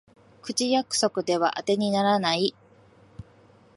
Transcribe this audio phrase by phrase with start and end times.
[0.41, 2.55] 口約束ではあてにならない